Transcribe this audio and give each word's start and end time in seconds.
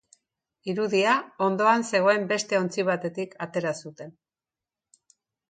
Irudia, 0.71 1.11
ondoan 1.47 1.85
zegoen 1.91 2.25
beste 2.31 2.59
ontzi 2.61 2.87
batetik 2.89 3.37
atera 3.49 3.75
zuten. 3.85 4.17